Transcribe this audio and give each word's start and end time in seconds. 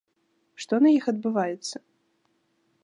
Што 0.63 0.73
на 0.85 0.89
іх 0.97 1.03
адбываецца? 1.13 1.77